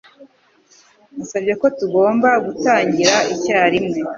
Nasabye 1.15 1.53
ko 1.61 1.67
tugomba 1.79 2.29
gutangira 2.45 3.15
icyarimwe. 3.33 3.97